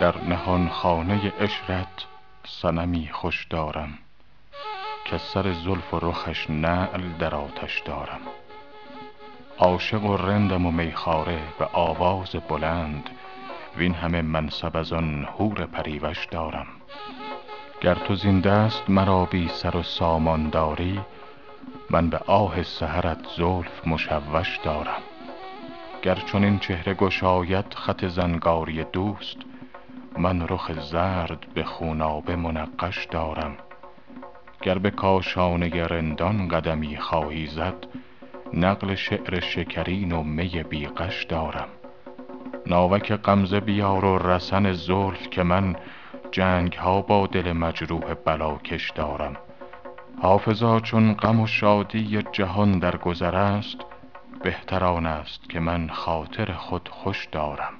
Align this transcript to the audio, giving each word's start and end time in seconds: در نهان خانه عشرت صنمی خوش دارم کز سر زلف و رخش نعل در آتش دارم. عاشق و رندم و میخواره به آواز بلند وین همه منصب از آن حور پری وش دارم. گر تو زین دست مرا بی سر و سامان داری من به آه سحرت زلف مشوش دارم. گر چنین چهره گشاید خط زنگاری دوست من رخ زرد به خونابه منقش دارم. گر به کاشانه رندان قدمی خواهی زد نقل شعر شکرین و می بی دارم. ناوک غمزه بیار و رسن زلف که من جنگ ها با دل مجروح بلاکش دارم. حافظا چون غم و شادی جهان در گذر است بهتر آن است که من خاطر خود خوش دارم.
در 0.00 0.24
نهان 0.24 0.68
خانه 0.68 1.32
عشرت 1.40 2.04
صنمی 2.46 3.08
خوش 3.12 3.44
دارم 3.44 3.98
کز 5.04 5.20
سر 5.20 5.52
زلف 5.52 5.94
و 5.94 5.98
رخش 5.98 6.50
نعل 6.50 7.02
در 7.18 7.34
آتش 7.34 7.80
دارم. 7.80 8.20
عاشق 9.58 10.04
و 10.04 10.16
رندم 10.16 10.66
و 10.66 10.70
میخواره 10.70 11.38
به 11.58 11.68
آواز 11.72 12.36
بلند 12.48 13.10
وین 13.76 13.94
همه 13.94 14.22
منصب 14.22 14.76
از 14.76 14.92
آن 14.92 15.28
حور 15.38 15.66
پری 15.66 15.98
وش 15.98 16.26
دارم. 16.26 16.66
گر 17.80 17.94
تو 17.94 18.14
زین 18.14 18.40
دست 18.40 18.90
مرا 18.90 19.24
بی 19.24 19.48
سر 19.48 19.76
و 19.76 19.82
سامان 19.82 20.50
داری 20.50 21.00
من 21.90 22.10
به 22.10 22.18
آه 22.26 22.62
سحرت 22.62 23.26
زلف 23.36 23.86
مشوش 23.86 24.58
دارم. 24.64 25.02
گر 26.02 26.14
چنین 26.14 26.58
چهره 26.58 26.94
گشاید 26.94 27.74
خط 27.74 28.04
زنگاری 28.04 28.84
دوست 28.84 29.47
من 30.18 30.46
رخ 30.48 30.72
زرد 30.72 31.46
به 31.54 31.64
خونابه 31.64 32.36
منقش 32.36 33.04
دارم. 33.04 33.56
گر 34.62 34.78
به 34.78 34.90
کاشانه 34.90 35.86
رندان 35.86 36.48
قدمی 36.48 36.96
خواهی 36.96 37.46
زد 37.46 37.86
نقل 38.54 38.94
شعر 38.94 39.40
شکرین 39.40 40.12
و 40.12 40.22
می 40.22 40.62
بی 40.62 40.88
دارم. 41.28 41.68
ناوک 42.66 43.12
غمزه 43.12 43.60
بیار 43.60 44.04
و 44.04 44.18
رسن 44.18 44.72
زلف 44.72 45.30
که 45.30 45.42
من 45.42 45.76
جنگ 46.30 46.72
ها 46.72 47.02
با 47.02 47.26
دل 47.26 47.52
مجروح 47.52 48.14
بلاکش 48.14 48.90
دارم. 48.90 49.36
حافظا 50.22 50.80
چون 50.80 51.14
غم 51.14 51.40
و 51.40 51.46
شادی 51.46 52.22
جهان 52.32 52.78
در 52.78 52.96
گذر 52.96 53.36
است 53.36 53.76
بهتر 54.42 54.84
آن 54.84 55.06
است 55.06 55.48
که 55.48 55.60
من 55.60 55.88
خاطر 55.88 56.52
خود 56.52 56.88
خوش 56.88 57.28
دارم. 57.32 57.72